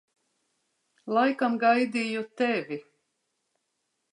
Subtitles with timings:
[1.17, 2.81] Laikam gaidīju tevi.